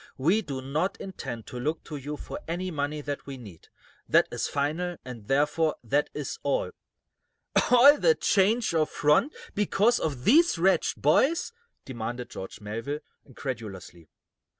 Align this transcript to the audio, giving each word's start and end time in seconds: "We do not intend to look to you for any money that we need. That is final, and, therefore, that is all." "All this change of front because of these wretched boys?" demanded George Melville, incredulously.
"We 0.17 0.41
do 0.41 0.63
not 0.63 0.99
intend 0.99 1.45
to 1.45 1.59
look 1.59 1.83
to 1.83 1.95
you 1.95 2.17
for 2.17 2.39
any 2.47 2.71
money 2.71 3.01
that 3.01 3.27
we 3.27 3.37
need. 3.37 3.67
That 4.09 4.27
is 4.31 4.47
final, 4.47 4.97
and, 5.05 5.27
therefore, 5.27 5.75
that 5.83 6.09
is 6.15 6.39
all." 6.41 6.71
"All 7.69 7.99
this 7.99 8.15
change 8.19 8.73
of 8.73 8.89
front 8.89 9.31
because 9.53 9.99
of 9.99 10.23
these 10.23 10.57
wretched 10.57 10.99
boys?" 11.03 11.53
demanded 11.85 12.31
George 12.31 12.59
Melville, 12.59 13.01
incredulously. 13.25 14.09